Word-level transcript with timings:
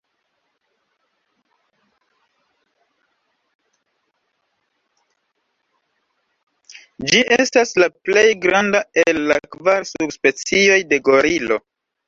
Ĝi 7.11 7.21
estas 7.39 7.77
la 7.83 7.89
plej 8.07 8.27
granda 8.47 8.81
el 9.03 9.21
la 9.33 9.39
kvar 9.57 9.85
subspecioj 9.91 10.81
de 10.95 11.01
gorilo. 11.11 11.59